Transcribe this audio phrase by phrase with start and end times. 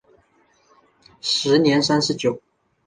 [1.21, 2.41] 时年三十九。